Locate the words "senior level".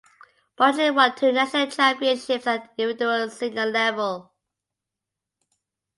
3.29-4.33